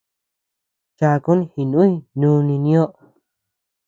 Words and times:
Chakun 0.97 1.39
jinùy 1.51 1.91
núni 2.19 2.55
nioʼö. 2.65 2.85